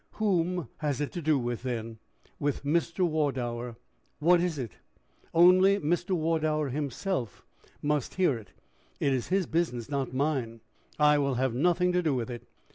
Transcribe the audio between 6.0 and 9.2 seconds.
Wardour himself must hear it. It